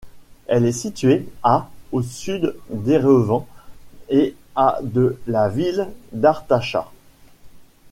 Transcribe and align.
Elle 0.47 0.65
est 0.65 0.71
située 0.71 1.29
à 1.43 1.69
au 1.91 2.01
sud 2.01 2.55
d'Erevan 2.71 3.45
et 4.09 4.35
à 4.55 4.79
de 4.81 5.19
la 5.27 5.47
ville 5.47 5.89
d'Artachat. 6.11 6.91